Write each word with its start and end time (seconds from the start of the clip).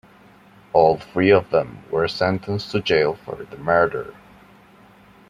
All 0.73 0.97
three 0.97 1.29
of 1.29 1.51
them 1.51 1.83
were 1.91 2.07
sentenced 2.07 2.71
to 2.71 2.81
jail 2.81 3.13
for 3.13 3.35
the 3.43 3.57
murder. 3.57 4.15